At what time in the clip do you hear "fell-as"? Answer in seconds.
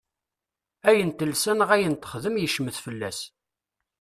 2.85-3.19